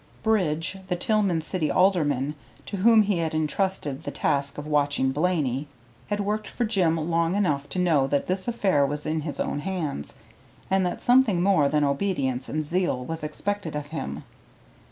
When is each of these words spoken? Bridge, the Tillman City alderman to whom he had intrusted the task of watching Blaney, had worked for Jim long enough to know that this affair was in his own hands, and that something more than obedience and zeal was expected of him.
Bridge, 0.23 0.79
the 0.87 0.95
Tillman 0.95 1.43
City 1.43 1.69
alderman 1.69 2.33
to 2.65 2.77
whom 2.77 3.03
he 3.03 3.19
had 3.19 3.35
intrusted 3.35 4.03
the 4.03 4.09
task 4.09 4.57
of 4.57 4.65
watching 4.65 5.11
Blaney, 5.11 5.67
had 6.07 6.19
worked 6.21 6.47
for 6.47 6.65
Jim 6.65 6.97
long 6.97 7.35
enough 7.35 7.69
to 7.69 7.77
know 7.77 8.07
that 8.07 8.25
this 8.25 8.47
affair 8.47 8.83
was 8.83 9.05
in 9.05 9.21
his 9.21 9.39
own 9.39 9.59
hands, 9.59 10.15
and 10.71 10.83
that 10.87 11.03
something 11.03 11.43
more 11.43 11.69
than 11.69 11.83
obedience 11.83 12.49
and 12.49 12.65
zeal 12.65 13.05
was 13.05 13.23
expected 13.23 13.75
of 13.75 13.89
him. 13.93 14.23